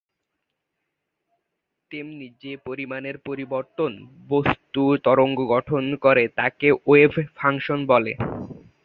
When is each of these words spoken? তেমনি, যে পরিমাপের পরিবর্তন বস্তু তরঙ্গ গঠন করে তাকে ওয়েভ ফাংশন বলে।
তেমনি, 1.91 2.27
যে 2.43 2.53
পরিমাপের 2.65 3.17
পরিবর্তন 3.27 3.91
বস্তু 4.29 4.81
তরঙ্গ 5.05 5.37
গঠন 5.53 5.83
করে 5.95 6.23
তাকে 6.39 6.67
ওয়েভ 6.85 7.13
ফাংশন 7.37 7.79
বলে। 7.85 8.13